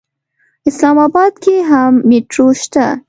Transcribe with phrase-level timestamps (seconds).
[0.69, 2.85] اسلام اباد کې هم مېټرو شته.